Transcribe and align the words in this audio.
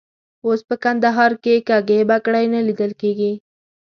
اوس 0.45 0.59
په 0.69 0.75
کندهار 0.83 1.31
کې 1.43 1.55
کږې 1.69 1.99
بګړۍ 2.09 2.45
نه 2.53 2.59
لیدل 2.67 2.91
کېږي. 3.01 3.31